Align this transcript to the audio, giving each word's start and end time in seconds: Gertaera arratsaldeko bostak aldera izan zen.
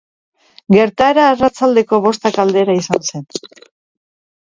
Gertaera 0.75 1.27
arratsaldeko 1.35 2.01
bostak 2.07 2.43
aldera 2.47 2.79
izan 2.83 3.09
zen. 3.15 3.33